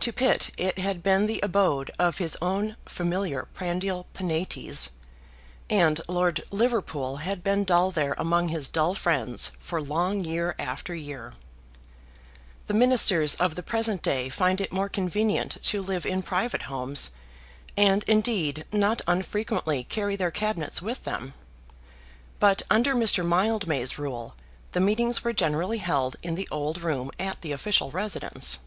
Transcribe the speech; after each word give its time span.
To 0.00 0.12
Pitt 0.12 0.50
it 0.58 0.78
had 0.78 1.02
been 1.02 1.24
the 1.24 1.40
abode 1.42 1.90
of 1.98 2.18
his 2.18 2.36
own 2.42 2.76
familiar 2.84 3.48
prandial 3.54 4.04
Penates, 4.12 4.90
and 5.70 6.02
Lord 6.06 6.44
Liverpool 6.50 7.16
had 7.16 7.42
been 7.42 7.64
dull 7.64 7.90
there 7.90 8.14
among 8.18 8.48
his 8.50 8.68
dull 8.68 8.94
friends 8.94 9.52
for 9.58 9.80
long 9.80 10.22
year 10.22 10.54
after 10.58 10.94
year. 10.94 11.32
The 12.66 12.74
Ministers 12.74 13.36
of 13.36 13.54
the 13.54 13.62
present 13.62 14.02
day 14.02 14.28
find 14.28 14.60
it 14.60 14.70
more 14.70 14.90
convenient 14.90 15.56
to 15.62 15.80
live 15.80 16.04
in 16.04 16.20
private 16.22 16.64
homes, 16.64 17.10
and, 17.74 18.04
indeed, 18.06 18.66
not 18.70 19.00
unfrequently 19.06 19.84
carry 19.84 20.14
their 20.14 20.30
Cabinets 20.30 20.82
with 20.82 21.04
them. 21.04 21.32
But, 22.38 22.60
under 22.68 22.94
Mr. 22.94 23.24
Mildmay's 23.26 23.98
rule, 23.98 24.34
the 24.72 24.80
meetings 24.80 25.24
were 25.24 25.32
generally 25.32 25.78
held 25.78 26.16
in 26.22 26.34
the 26.34 26.48
old 26.50 26.82
room 26.82 27.10
at 27.18 27.40
the 27.40 27.52
official 27.52 27.90
residence. 27.90 28.58